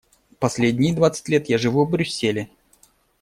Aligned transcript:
Последние 0.39 0.95
двадцать 0.95 1.29
лет 1.29 1.47
я 1.47 1.59
живу 1.59 1.85
в 1.85 1.91
Брюсселе. 1.91 2.49